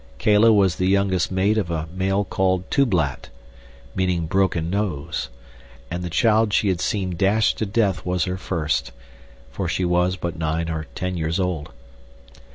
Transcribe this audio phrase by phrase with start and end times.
[0.17, 3.29] Kala was the youngest mate of a male called Tublat,
[3.93, 5.29] meaning broken nose,
[5.91, 8.93] and the child she had seen dashed to death was her first;
[9.51, 11.69] for she was but nine or ten years old.